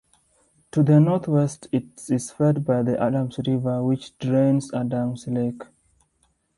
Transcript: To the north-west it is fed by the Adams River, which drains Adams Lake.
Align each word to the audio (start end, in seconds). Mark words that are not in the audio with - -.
To 0.71 0.81
the 0.81 0.99
north-west 0.99 1.67
it 1.71 2.09
is 2.09 2.31
fed 2.31 2.65
by 2.65 2.81
the 2.81 2.99
Adams 2.99 3.39
River, 3.45 3.83
which 3.83 4.17
drains 4.17 4.73
Adams 4.73 5.27
Lake. 5.27 5.61